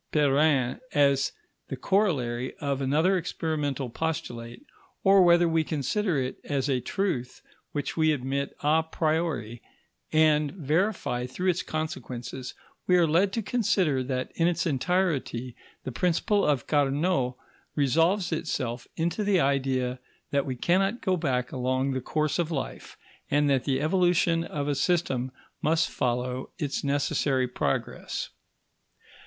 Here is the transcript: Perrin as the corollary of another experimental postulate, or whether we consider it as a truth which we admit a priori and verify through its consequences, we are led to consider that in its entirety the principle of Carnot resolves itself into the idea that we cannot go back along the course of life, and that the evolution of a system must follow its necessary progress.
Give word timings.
Perrin 0.11 0.81
as 0.95 1.31
the 1.67 1.75
corollary 1.77 2.55
of 2.57 2.81
another 2.81 3.17
experimental 3.19 3.87
postulate, 3.91 4.65
or 5.03 5.21
whether 5.21 5.47
we 5.47 5.63
consider 5.63 6.17
it 6.17 6.39
as 6.43 6.67
a 6.67 6.79
truth 6.79 7.43
which 7.71 7.95
we 7.95 8.11
admit 8.11 8.55
a 8.61 8.81
priori 8.81 9.61
and 10.11 10.53
verify 10.53 11.27
through 11.27 11.51
its 11.51 11.61
consequences, 11.61 12.55
we 12.87 12.97
are 12.97 13.05
led 13.05 13.31
to 13.33 13.43
consider 13.43 14.01
that 14.01 14.31
in 14.33 14.47
its 14.47 14.65
entirety 14.65 15.55
the 15.83 15.91
principle 15.91 16.43
of 16.47 16.65
Carnot 16.65 17.35
resolves 17.75 18.31
itself 18.31 18.87
into 18.95 19.23
the 19.23 19.39
idea 19.39 19.99
that 20.31 20.47
we 20.47 20.55
cannot 20.55 21.01
go 21.03 21.15
back 21.15 21.51
along 21.51 21.91
the 21.91 22.01
course 22.01 22.39
of 22.39 22.49
life, 22.49 22.97
and 23.29 23.47
that 23.51 23.65
the 23.65 23.79
evolution 23.79 24.43
of 24.45 24.67
a 24.67 24.73
system 24.73 25.31
must 25.61 25.91
follow 25.91 26.49
its 26.57 26.83
necessary 26.83 27.47
progress. 27.47 28.31